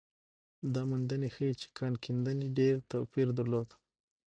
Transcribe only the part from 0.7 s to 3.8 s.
دا موندنې ښيي چې کان کیندنې ډېر توپیر درلود.